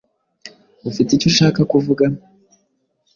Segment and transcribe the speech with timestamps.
[0.89, 2.05] Ufite icyo ushaka kuvuga?